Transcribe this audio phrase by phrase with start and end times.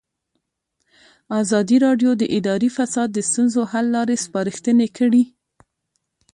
[1.41, 5.23] ازادي راډیو د اداري فساد د ستونزو حل لارې سپارښتنې کړي.